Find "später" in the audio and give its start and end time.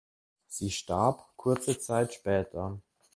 2.15-2.81